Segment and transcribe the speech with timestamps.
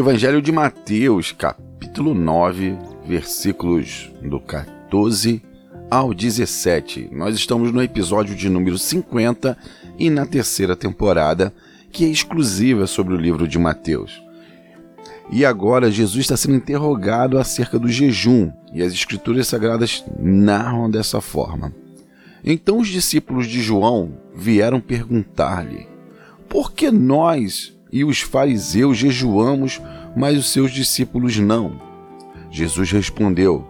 [0.00, 2.74] Evangelho de Mateus, capítulo 9,
[3.06, 5.42] versículos do 14
[5.90, 7.10] ao 17.
[7.12, 9.58] Nós estamos no episódio de número 50
[9.98, 11.52] e na terceira temporada,
[11.92, 14.22] que é exclusiva sobre o livro de Mateus.
[15.30, 21.20] E agora Jesus está sendo interrogado acerca do jejum, e as Escrituras Sagradas narram dessa
[21.20, 21.74] forma.
[22.42, 25.86] Então os discípulos de João vieram perguntar-lhe:
[26.48, 29.80] Por que nós e os fariseus jejuamos,
[30.16, 31.80] mas os seus discípulos não?
[32.50, 33.64] Jesus respondeu: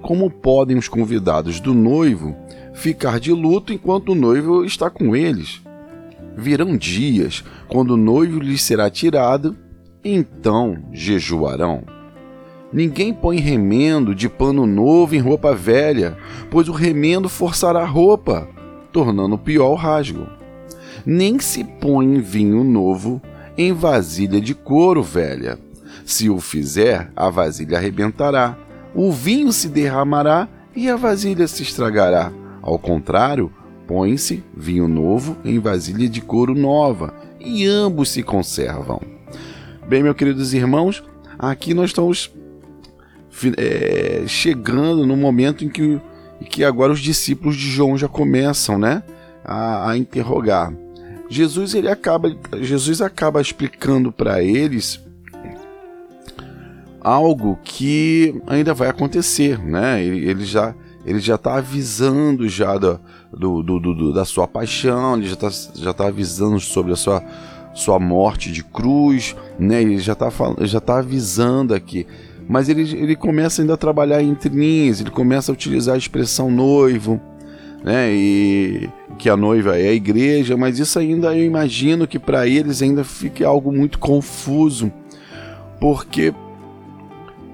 [0.00, 2.36] Como podem os convidados do noivo
[2.74, 5.60] ficar de luto enquanto o noivo está com eles?
[6.36, 9.56] Virão dias quando o noivo lhes será tirado,
[10.04, 11.82] então jejuarão.
[12.72, 16.16] Ninguém põe remendo de pano novo em roupa velha,
[16.50, 18.48] pois o remendo forçará a roupa,
[18.90, 20.26] tornando pior o rasgo.
[21.04, 23.20] Nem se põe vinho novo
[23.56, 25.58] em vasilha de couro velha.
[26.04, 28.56] Se o fizer, a vasilha arrebentará,
[28.94, 32.32] o vinho se derramará e a vasilha se estragará.
[32.60, 33.52] Ao contrário,
[33.86, 39.00] põe-se vinho novo em vasilha de couro nova, e ambos se conservam.
[39.88, 41.02] Bem, meus queridos irmãos,
[41.38, 42.32] aqui nós estamos
[43.56, 46.00] é, chegando no momento em que,
[46.48, 49.02] que agora os discípulos de João já começam né,
[49.44, 50.72] a, a interrogar.
[51.32, 55.00] Jesus ele acaba, Jesus acaba explicando para eles
[57.00, 60.04] algo que ainda vai acontecer, né?
[60.04, 63.00] Ele, ele já ele já está avisando já do,
[63.32, 67.24] do, do, do, da sua paixão, ele já está já tá avisando sobre a sua,
[67.74, 69.82] sua morte de cruz, né?
[69.82, 70.28] Ele já está
[70.60, 72.06] já tá avisando aqui.
[72.46, 76.50] Mas ele, ele começa ainda a trabalhar entre linhas, ele começa a utilizar a expressão
[76.50, 77.20] noivo,
[77.82, 78.12] né?
[78.12, 78.88] E
[79.18, 83.04] que a noiva é a igreja, mas isso ainda eu imagino que para eles ainda
[83.04, 84.92] fique algo muito confuso,
[85.80, 86.32] porque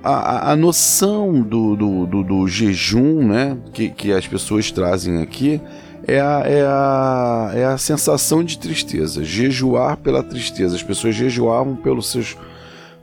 [0.02, 5.60] a, a noção do, do, do, do, jejum, né, que, que as pessoas trazem aqui,
[6.06, 10.74] é a, é, a, é a sensação de tristeza, jejuar pela tristeza.
[10.74, 12.36] As pessoas jejuavam pelos seus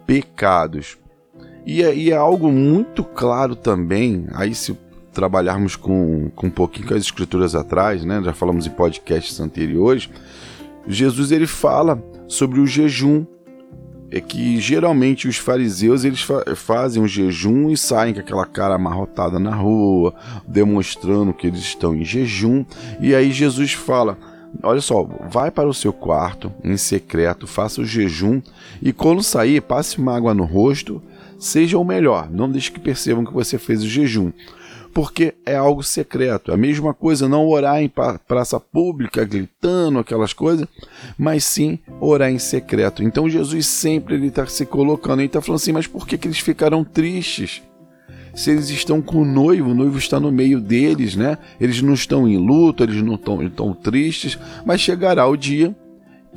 [0.08, 0.98] pecados.
[1.66, 4.76] E é, e é algo muito claro também, aí se
[5.16, 8.22] trabalharmos com, com um pouquinho com as escrituras atrás, né?
[8.24, 10.10] Já falamos em podcasts anteriores.
[10.86, 13.26] Jesus ele fala sobre o jejum.
[14.12, 18.76] É que geralmente os fariseus eles fa fazem um jejum e saem com aquela cara
[18.76, 20.14] amarrotada na rua,
[20.48, 22.64] demonstrando que eles estão em jejum.
[23.00, 24.18] E aí Jesus fala:
[24.62, 28.42] Olha só, vai para o seu quarto em secreto, faça o jejum
[28.82, 31.02] e quando sair, passe uma água no rosto,
[31.40, 34.32] seja o melhor, não deixe que percebam que você fez o jejum
[34.96, 36.54] porque é algo secreto.
[36.54, 37.92] A mesma coisa não orar em
[38.26, 40.66] praça pública, gritando aquelas coisas,
[41.18, 43.04] mas sim orar em secreto.
[43.04, 46.30] Então Jesus sempre ele está se colocando, ele está falando assim, mas por que, que
[46.30, 47.62] eles ficaram tristes?
[48.34, 51.38] Se eles estão com o noivo, o noivo está no meio deles, né?
[51.60, 55.76] Eles não estão em luto, eles não estão, estão tristes, mas chegará o dia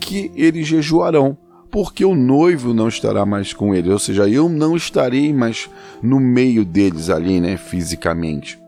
[0.01, 1.39] que eles jejuarão
[1.71, 5.69] porque o noivo não estará mais com eles, ou seja, eu não estarei mais
[6.03, 8.59] no meio deles ali, né, fisicamente.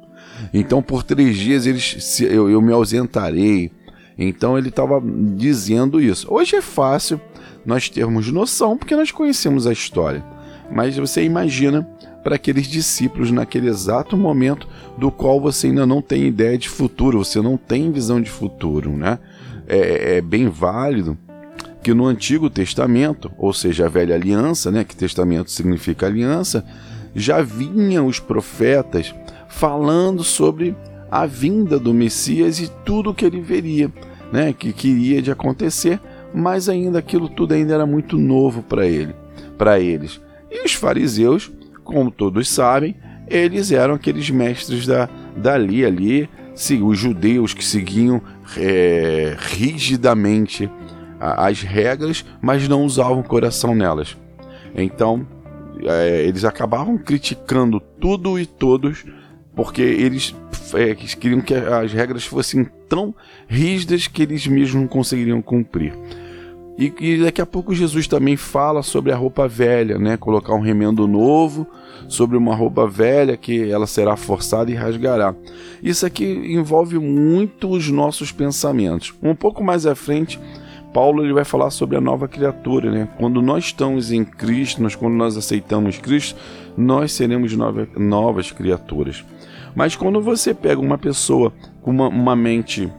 [0.52, 3.70] Então, por três dias eles, eu, eu me ausentarei.
[4.18, 5.02] Então, ele estava
[5.36, 6.26] dizendo isso.
[6.32, 7.20] Hoje é fácil
[7.64, 10.24] nós termos noção, porque nós conhecemos a história.
[10.70, 11.88] Mas você imagina
[12.22, 14.68] para aqueles discípulos naquele exato momento
[14.98, 18.90] do qual você ainda não tem ideia de futuro, você não tem visão de futuro,
[18.90, 19.18] né?
[19.66, 21.16] É, é bem válido
[21.82, 26.64] que no Antigo Testamento, ou seja, a velha aliança, né, que testamento significa aliança,
[27.14, 29.14] já vinham os profetas
[29.48, 30.76] falando sobre
[31.10, 33.90] a vinda do Messias e tudo o que ele veria,
[34.32, 36.00] né, que queria de acontecer,
[36.32, 39.14] mas ainda aquilo tudo ainda era muito novo para ele,
[39.58, 40.20] para eles.
[40.50, 41.50] E os fariseus,
[41.82, 46.28] como todos sabem, eles eram aqueles mestres da, dali ali,
[46.82, 48.20] os judeus que seguiam
[48.56, 50.70] é, rigidamente
[51.20, 54.16] as regras, mas não usavam coração nelas.
[54.74, 55.26] Então,
[55.84, 59.04] é, eles acabavam criticando tudo e todos
[59.54, 60.34] porque eles
[60.74, 63.14] é, queriam que as regras fossem tão
[63.48, 65.92] rígidas que eles mesmos não conseguiriam cumprir.
[66.78, 70.16] E, e, daqui a pouco Jesus também fala sobre a roupa velha, né?
[70.16, 71.66] Colocar um remendo novo
[72.08, 75.34] sobre uma roupa velha que ela será forçada e rasgará.
[75.82, 79.12] Isso aqui envolve muito os nossos pensamentos.
[79.22, 80.40] Um pouco mais à frente,
[80.92, 83.08] Paulo ele vai falar sobre a nova criatura, né?
[83.16, 86.38] Quando nós estamos em Cristo, nós, quando nós aceitamos Cristo,
[86.76, 89.24] nós seremos nova, novas criaturas.
[89.74, 92.92] Mas quando você pega uma pessoa com uma, uma mente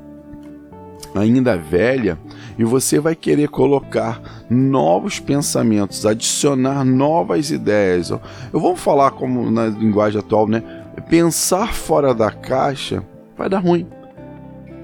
[1.13, 2.17] ainda velha
[2.57, 8.09] e você vai querer colocar novos pensamentos, adicionar novas ideias.
[8.09, 10.63] Eu vou falar como na linguagem atual, né?
[11.09, 13.03] Pensar fora da caixa
[13.37, 13.85] vai dar ruim.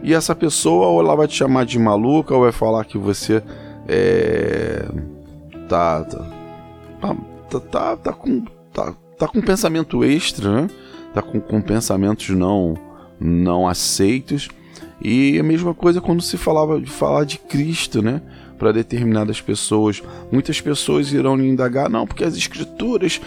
[0.03, 3.44] E essa pessoa ou ela vai te chamar de maluca ou vai falar que você
[3.88, 4.85] é,
[5.67, 7.15] tá, tá,
[7.49, 10.69] tá, tá, tá com tá, tá com pensamento extra, né?
[11.13, 12.75] Tá com, com pensamentos não
[13.19, 14.47] não aceitos
[15.01, 18.21] e a mesma coisa quando se falava de falar de Cristo, né?
[18.57, 20.01] Para determinadas pessoas.
[20.31, 23.21] Muitas pessoas irão lhe indagar, não, porque as escrituras,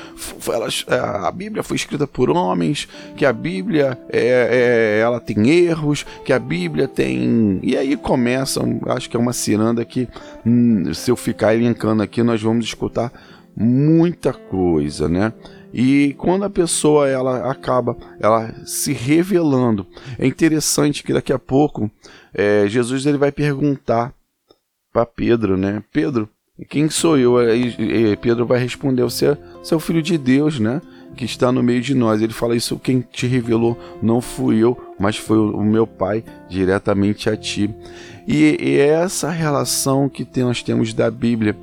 [0.49, 5.49] elas, é, a Bíblia foi escrita por homens, que a Bíblia é, é, ela tem
[5.49, 7.61] erros, que a Bíblia tem.
[7.63, 10.09] E aí começam, acho que é uma ciranda que,
[10.45, 13.13] hum, se eu ficar elencando aqui, nós vamos escutar
[13.57, 15.33] muita coisa, né?
[15.73, 19.87] E quando a pessoa ela acaba ela se revelando,
[20.19, 21.91] é interessante que daqui a pouco
[22.35, 24.13] é, Jesus ele vai perguntar
[24.93, 25.83] para Pedro, né?
[25.93, 26.29] Pedro,
[26.69, 27.39] quem sou eu?
[27.39, 30.81] Aí Pedro vai responder: Você, é, você é o filho de Deus, né?
[31.17, 32.21] Que está no meio de nós.
[32.21, 37.31] Ele fala: Isso quem te revelou não fui eu, mas foi o meu Pai diretamente
[37.31, 37.71] a ti.
[38.27, 41.57] E, e é essa relação que nós temos da Bíblia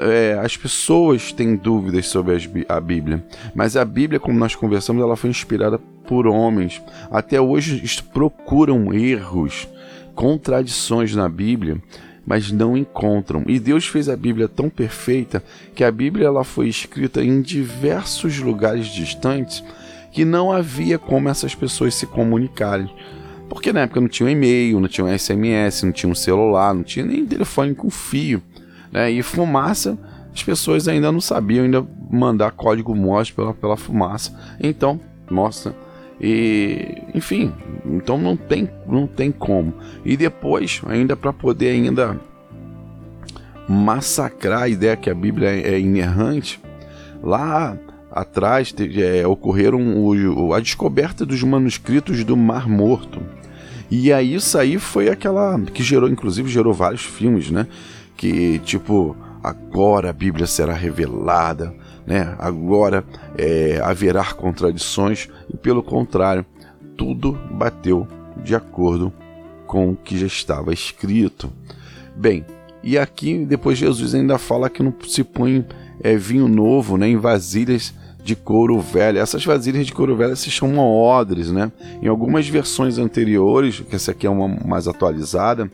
[0.00, 2.38] é, as pessoas têm dúvidas sobre
[2.68, 6.80] a Bíblia, mas a Bíblia, como nós conversamos, ela foi inspirada por homens.
[7.10, 7.82] Até hoje
[8.12, 9.66] procuram erros,
[10.14, 11.82] contradições na Bíblia,
[12.26, 13.44] mas não encontram.
[13.46, 15.42] E Deus fez a Bíblia tão perfeita
[15.74, 19.62] que a Bíblia ela foi escrita em diversos lugares distantes
[20.12, 22.90] que não havia como essas pessoas se comunicarem.
[23.48, 26.74] Porque na época não tinha um e-mail, não tinha um SMS, não tinha um celular,
[26.74, 28.42] não tinha nem telefone com fio.
[28.90, 29.10] Né?
[29.10, 29.98] E fumaça,
[30.32, 34.34] as pessoas ainda não sabiam ainda mandar código Morse pela, pela fumaça.
[34.60, 35.74] Então, mostra.
[36.22, 37.52] E, enfim,
[37.84, 39.74] então não tem, não tem como.
[40.04, 42.18] E depois, ainda para poder ainda
[43.68, 46.60] massacrar a ideia que a Bíblia é, é inerrante,
[47.22, 47.76] lá
[48.10, 53.20] atrás é, ocorreram o, a descoberta dos manuscritos do Mar Morto.
[53.90, 57.66] E aí isso aí foi aquela que gerou, inclusive gerou vários filmes, né?
[58.22, 61.74] que tipo agora a Bíblia será revelada,
[62.06, 62.34] né?
[62.38, 63.04] Agora
[63.36, 66.44] é, haverá contradições e pelo contrário
[66.96, 68.06] tudo bateu
[68.42, 69.12] de acordo
[69.66, 71.50] com o que já estava escrito.
[72.14, 72.44] Bem,
[72.82, 75.64] e aqui depois Jesus ainda fala que não se põe
[76.02, 79.18] é, vinho novo, né, em vasilhas de couro velho.
[79.18, 81.72] Essas vasilhas de couro velho se chamam odres, né?
[82.00, 85.70] Em algumas versões anteriores, que essa aqui é uma mais atualizada,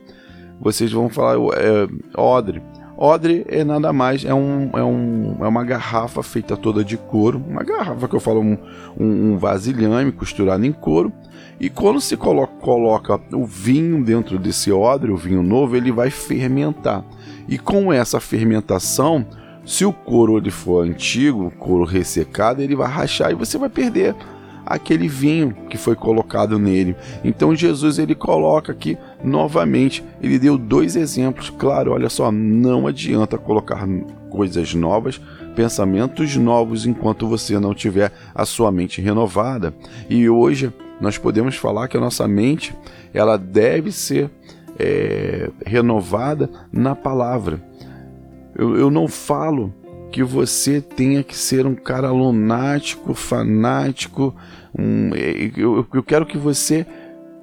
[0.61, 2.63] vocês vão falar é, odre.
[3.01, 7.41] Odre é nada mais, é, um, é, um, é uma garrafa feita toda de couro,
[7.49, 8.59] uma garrafa que eu falo, um,
[8.99, 11.13] um, um vasilhame costurado em couro.
[11.61, 16.11] E quando se coloca, coloca o vinho dentro desse odre, o vinho novo, ele vai
[16.11, 17.05] fermentar.
[17.49, 19.25] E com essa fermentação,
[19.65, 24.17] se o couro ele for antigo, couro ressecado, ele vai rachar e você vai perder
[24.69, 26.95] aquele vinho que foi colocado nele.
[27.25, 31.49] Então Jesus ele coloca aqui novamente, ele deu dois exemplos.
[31.49, 33.89] Claro, olha só, não adianta colocar
[34.29, 35.19] coisas novas,
[35.57, 39.75] pensamentos novos enquanto você não tiver a sua mente renovada.
[40.09, 42.75] E hoje nós podemos falar que a nossa mente
[43.15, 44.31] ela deve ser
[44.79, 47.59] é, renovada na palavra.
[48.55, 49.73] Eu, eu não falo
[50.11, 54.35] que você tenha que ser um cara lunático, fanático.
[54.79, 55.11] Um,
[55.57, 56.87] eu, eu quero que você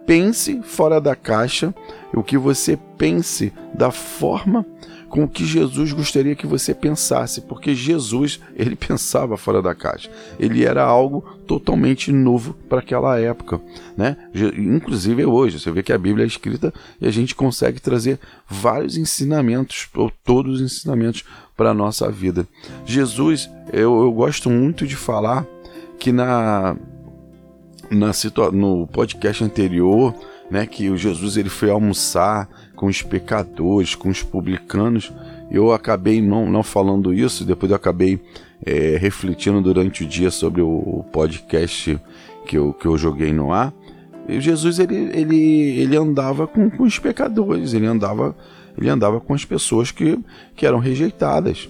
[0.05, 1.73] pense fora da caixa,
[2.13, 4.65] o que você pense da forma
[5.09, 10.09] com que Jesus gostaria que você pensasse, porque Jesus, ele pensava fora da caixa.
[10.39, 13.61] Ele era algo totalmente novo para aquela época,
[13.95, 14.17] né?
[14.57, 18.97] Inclusive hoje, você vê que a Bíblia é escrita e a gente consegue trazer vários
[18.97, 21.23] ensinamentos, ou todos os ensinamentos
[21.55, 22.47] para a nossa vida.
[22.85, 25.45] Jesus, eu, eu gosto muito de falar
[25.97, 26.75] que na,
[27.89, 28.11] na
[28.51, 30.13] no podcast anterior,
[30.49, 35.11] né, que o Jesus ele foi almoçar com os pecadores, com os publicanos.
[35.49, 38.19] Eu acabei não, não falando isso, depois eu acabei
[38.65, 41.99] é, refletindo durante o dia sobre o podcast
[42.45, 43.73] que eu, que eu joguei no ar.
[44.27, 48.35] E Jesus ele, ele, ele andava com, com os pecadores, ele andava
[48.77, 50.19] ele andava com as pessoas que,
[50.55, 51.69] que eram rejeitadas.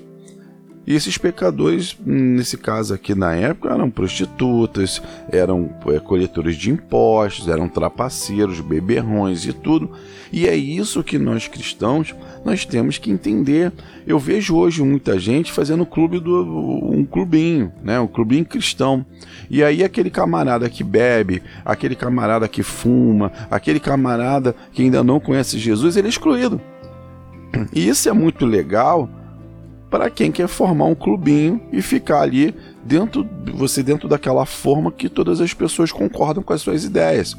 [0.88, 5.02] E esses pecadores, nesse caso aqui na época, eram prostitutas,
[5.32, 9.92] eram é, coletores de impostos, eram trapaceiros, beberrões e tudo.
[10.32, 12.14] E é isso que nós cristãos
[12.44, 13.72] nós temos que entender.
[14.06, 16.44] Eu vejo hoje muita gente fazendo clube do
[16.92, 19.04] um clubinho, né, um clubinho cristão.
[19.50, 25.20] E aí aquele camarada que bebe, aquele camarada que fuma, aquele camarada que ainda não
[25.20, 26.62] conhece Jesus, ele é excluído.
[27.74, 29.10] E isso é muito legal
[29.90, 35.10] para quem quer formar um clubinho e ficar ali dentro você dentro daquela forma que
[35.10, 37.38] todas as pessoas concordam com as suas ideias.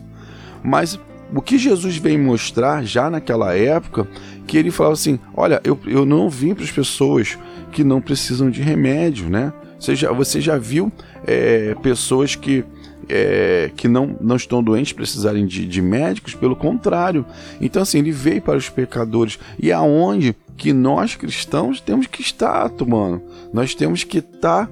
[0.63, 0.99] Mas
[1.35, 4.07] o que Jesus vem mostrar já naquela época,
[4.47, 7.39] que ele falava assim: olha, eu, eu não vim para as pessoas
[7.73, 9.53] que não precisam de remédio, né?
[9.79, 10.91] Você já, você já viu
[11.27, 12.65] é, pessoas que,
[13.09, 16.35] é, que não, não estão doentes precisarem de, de médicos?
[16.35, 17.25] Pelo contrário.
[17.61, 19.39] Então, assim, ele veio para os pecadores.
[19.61, 23.23] E aonde que nós cristãos temos que estar, mano?
[23.53, 24.71] Nós temos que estar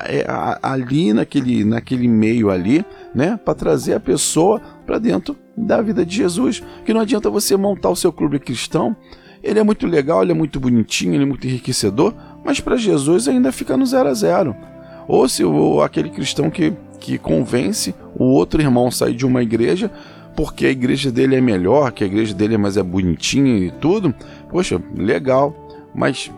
[0.00, 0.24] é,
[0.62, 3.38] ali naquele, naquele meio ali, né?
[3.42, 6.62] Para trazer a pessoa para dentro da vida de Jesus.
[6.84, 8.96] Que não adianta você montar o seu clube cristão.
[9.42, 13.28] Ele é muito legal, ele é muito bonitinho, ele é muito enriquecedor, mas para Jesus
[13.28, 14.56] ainda fica no zero a zero.
[15.06, 19.42] Ou se ou aquele cristão que, que convence o outro irmão a sair de uma
[19.42, 19.90] igreja
[20.36, 23.70] porque a igreja dele é melhor, que a igreja dele é mais é bonitinha e
[23.70, 24.12] tudo.
[24.50, 25.54] Poxa, legal,
[25.94, 26.30] mas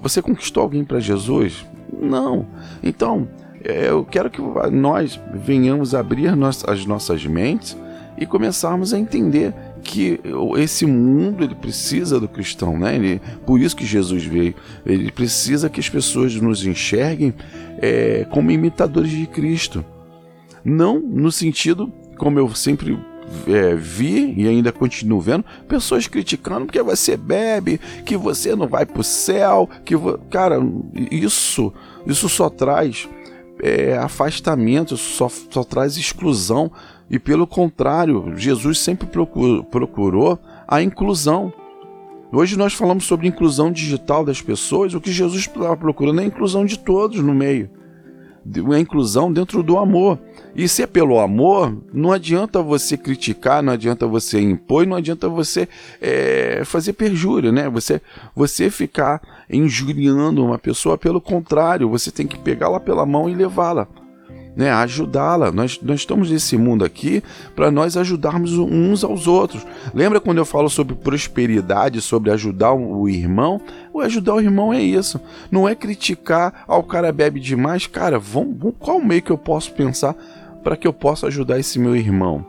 [0.00, 1.66] você conquistou alguém para Jesus?
[1.92, 2.46] Não.
[2.82, 3.28] Então,
[3.62, 4.40] eu quero que
[4.72, 7.76] nós venhamos abrir as nossas mentes
[8.18, 9.54] e começarmos a entender
[9.86, 10.20] que
[10.58, 12.96] esse mundo ele precisa do cristão, né?
[12.96, 14.54] Ele, por isso que Jesus veio.
[14.84, 17.32] Ele precisa que as pessoas nos enxerguem
[17.78, 19.84] é, como imitadores de Cristo,
[20.64, 22.98] não no sentido como eu sempre
[23.46, 28.84] é, vi e ainda continuo vendo pessoas criticando porque você bebe, que você não vai
[28.84, 29.94] para o céu, que
[30.30, 30.56] cara
[31.10, 31.72] isso
[32.06, 33.08] isso só traz
[33.62, 36.70] é, afastamento, só, só traz exclusão
[37.08, 41.52] e pelo contrário, Jesus sempre procurou, a inclusão.
[42.32, 46.26] Hoje nós falamos sobre inclusão digital das pessoas, o que Jesus estava procurando é a
[46.26, 47.70] inclusão de todos no meio.
[48.72, 50.18] A inclusão dentro do amor.
[50.54, 55.28] E se é pelo amor, não adianta você criticar, não adianta você impor, não adianta
[55.28, 55.68] você
[56.00, 57.68] é, fazer perjúria, né?
[57.68, 58.00] Você,
[58.34, 59.20] você ficar
[59.50, 63.88] injuriando uma pessoa, pelo contrário, você tem que pegá-la pela mão e levá-la
[64.56, 65.52] né, ajudá-la.
[65.52, 67.22] Nós, nós estamos nesse mundo aqui
[67.54, 69.64] para nós ajudarmos uns aos outros.
[69.94, 73.60] Lembra quando eu falo sobre prosperidade, sobre ajudar o irmão?
[73.92, 75.20] O ajudar o irmão é isso.
[75.50, 77.86] Não é criticar, ah, o cara bebe demais.
[77.86, 80.14] Cara, vamos, qual meio que eu posso pensar
[80.64, 82.44] para que eu possa ajudar esse meu irmão?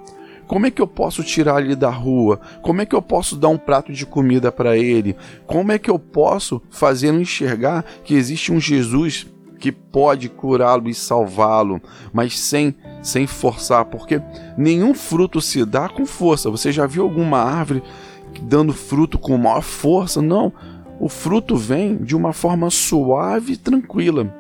[0.47, 2.39] Como é que eu posso tirar ele da rua?
[2.61, 5.13] Como é que eu posso dar um prato de comida para ele?
[5.45, 9.27] Como é que eu posso fazê-lo enxergar que existe um Jesus
[9.59, 11.81] que pode curá-lo e salvá-lo,
[12.13, 14.21] mas sem sem forçar, porque
[14.57, 16.49] nenhum fruto se dá com força.
[16.49, 17.81] Você já viu alguma árvore
[18.41, 20.21] dando fruto com maior força?
[20.21, 20.51] Não.
[20.99, 24.33] O fruto vem de uma forma suave e tranquila.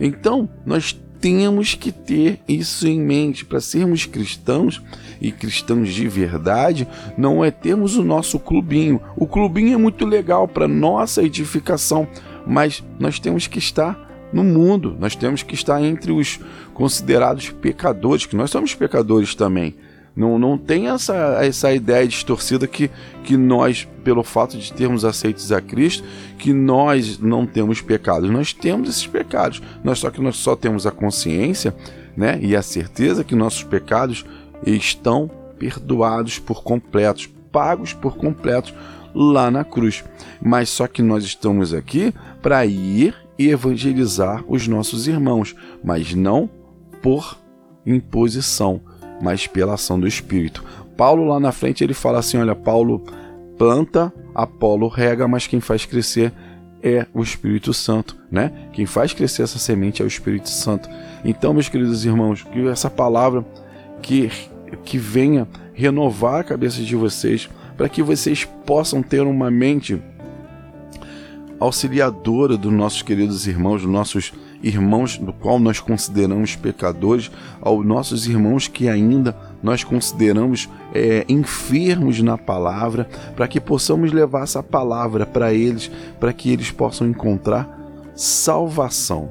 [0.00, 4.82] Então, nós temos que ter isso em mente para sermos cristãos
[5.20, 9.00] e cristãos de verdade, não é termos o nosso clubinho.
[9.16, 12.08] O clubinho é muito legal para nossa edificação,
[12.46, 14.96] mas nós temos que estar no mundo.
[14.98, 16.38] Nós temos que estar entre os
[16.74, 19.74] considerados pecadores, que nós somos pecadores também.
[20.14, 22.90] Não, não tem essa, essa ideia distorcida que,
[23.22, 26.04] que nós, pelo fato de termos aceitos a Cristo,
[26.38, 28.28] que nós não temos pecados.
[28.28, 29.62] Nós temos esses pecados.
[29.84, 31.74] Nós só que nós só temos a consciência
[32.16, 34.24] né, e a certeza que nossos pecados
[34.66, 38.74] estão perdoados por completos, pagos por completos
[39.14, 40.04] lá na cruz.
[40.42, 46.46] Mas só que nós estamos aqui para ir e evangelizar os nossos irmãos, mas não
[47.00, 47.38] por
[47.86, 48.82] imposição,
[49.22, 50.62] mas pela ação do Espírito.
[50.94, 53.02] Paulo lá na frente ele fala assim: olha, Paulo
[53.56, 56.34] planta, Apolo rega, mas quem faz crescer
[56.82, 58.52] é o Espírito Santo, né?
[58.74, 60.90] Quem faz crescer essa semente é o Espírito Santo.
[61.24, 63.42] Então, meus queridos irmãos, que essa palavra
[64.02, 64.30] que
[64.84, 70.00] que venha renovar a cabeça de vocês, para que vocês possam ter uma mente
[71.60, 78.26] auxiliadora dos nossos queridos irmãos, dos nossos irmãos do qual nós consideramos pecadores, aos nossos
[78.26, 85.26] irmãos que ainda nós consideramos é, enfermos na palavra, para que possamos levar essa palavra
[85.26, 87.78] para eles, para que eles possam encontrar
[88.14, 89.30] salvação.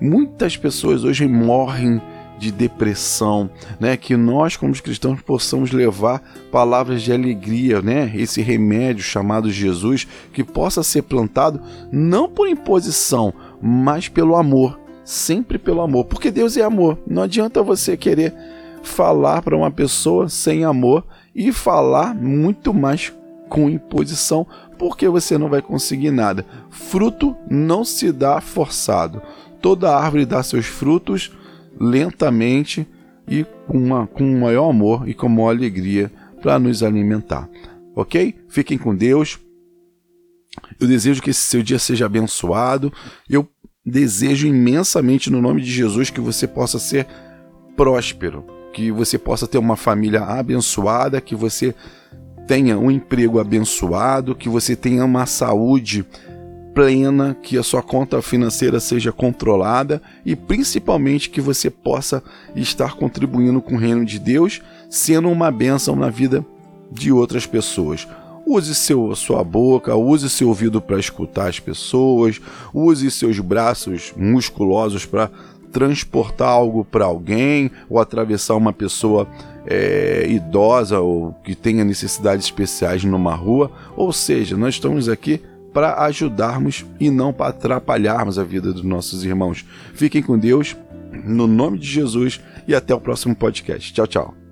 [0.00, 2.00] Muitas pessoas hoje morrem
[2.38, 3.96] de depressão, né?
[3.96, 8.12] Que nós como cristãos possamos levar palavras de alegria, né?
[8.14, 15.58] Esse remédio chamado Jesus que possa ser plantado não por imposição, mas pelo amor, sempre
[15.58, 16.98] pelo amor, porque Deus é amor.
[17.06, 18.34] Não adianta você querer
[18.82, 21.04] falar para uma pessoa sem amor
[21.34, 23.12] e falar muito mais
[23.48, 24.46] com imposição,
[24.78, 26.44] porque você não vai conseguir nada.
[26.70, 29.22] Fruto não se dá forçado.
[29.60, 31.32] Toda árvore dá seus frutos
[31.80, 32.86] lentamente
[33.26, 36.10] e com, uma, com maior amor e com maior alegria
[36.40, 37.48] para nos alimentar.
[37.94, 38.34] Ok?
[38.48, 39.38] Fiquem com Deus.
[40.80, 42.92] Eu desejo que esse seu dia seja abençoado.
[43.28, 43.48] Eu
[43.84, 47.06] desejo imensamente, no nome de Jesus, que você possa ser
[47.76, 51.74] próspero, que você possa ter uma família abençoada, que você
[52.46, 56.04] tenha um emprego abençoado, que você tenha uma saúde
[56.78, 62.22] plena, que a sua conta financeira seja controlada e principalmente que você possa
[62.54, 66.46] estar contribuindo com o reino de Deus, sendo uma bênção na vida
[66.88, 68.06] de outras pessoas.
[68.46, 72.40] Use seu, sua boca, use seu ouvido para escutar as pessoas,
[72.72, 75.32] use seus braços musculosos para
[75.72, 79.26] transportar algo para alguém ou atravessar uma pessoa
[79.66, 83.68] é, idosa ou que tenha necessidades especiais numa rua.
[83.96, 85.42] Ou seja, nós estamos aqui
[85.78, 89.64] para ajudarmos e não para atrapalharmos a vida dos nossos irmãos.
[89.94, 90.76] Fiquem com Deus,
[91.24, 93.92] no nome de Jesus e até o próximo podcast.
[93.92, 94.47] Tchau, tchau.